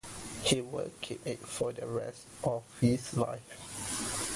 He 0.41 0.61
would 0.61 0.99
keep 1.01 1.27
it 1.27 1.41
for 1.45 1.71
the 1.73 1.85
rest 1.85 2.25
of 2.43 2.63
his 2.79 3.15
life. 3.15 4.25